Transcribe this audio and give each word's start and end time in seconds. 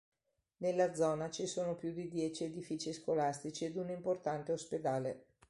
Nella 0.63 0.95
zona 0.95 1.29
ci 1.29 1.45
sono 1.45 1.75
più 1.75 1.91
di 1.93 2.07
dieci 2.09 2.43
edifici 2.45 2.91
scolastici 2.91 3.65
ed 3.65 3.75
un 3.75 3.91
importante 3.91 4.51
ospedale. 4.51 5.25